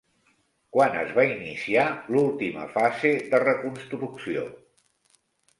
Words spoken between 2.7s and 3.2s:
fase